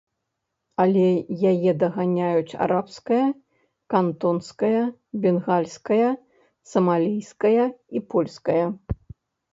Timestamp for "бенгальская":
5.27-6.09